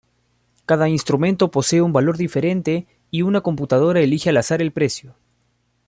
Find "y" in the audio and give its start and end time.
3.11-3.21